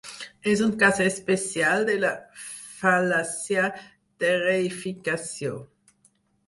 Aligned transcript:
És 0.51 0.61
un 0.67 0.71
cas 0.83 1.01
especial 1.07 1.85
de 1.91 1.97
la 2.05 2.13
fal·làcia 2.79 3.69
de 4.25 4.35
reïficació. 4.49 5.59